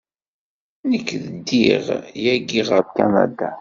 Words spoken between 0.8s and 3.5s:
Nekk ddiɣ yagi ɣer Kanada.